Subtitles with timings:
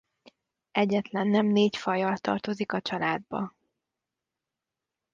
[0.71, 3.55] Egyetlen nem négy fajjal tartozik a családba.